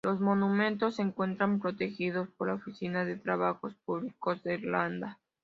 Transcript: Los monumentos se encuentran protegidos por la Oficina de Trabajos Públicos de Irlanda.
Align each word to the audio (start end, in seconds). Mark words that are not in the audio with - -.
Los 0.03 0.19
monumentos 0.19 0.95
se 0.95 1.03
encuentran 1.03 1.59
protegidos 1.59 2.27
por 2.35 2.47
la 2.47 2.55
Oficina 2.55 3.05
de 3.05 3.17
Trabajos 3.17 3.75
Públicos 3.85 4.41
de 4.41 4.55
Irlanda. 4.55 5.19